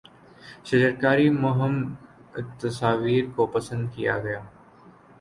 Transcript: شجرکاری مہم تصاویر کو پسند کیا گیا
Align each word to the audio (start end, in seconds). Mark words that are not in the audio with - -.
شجرکاری 0.65 1.29
مہم 1.43 1.75
تصاویر 2.59 3.23
کو 3.35 3.45
پسند 3.53 3.83
کیا 3.95 4.17
گیا 4.19 4.41